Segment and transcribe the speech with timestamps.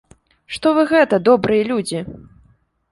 [0.55, 2.05] Што вы гэта, добрыя людзі?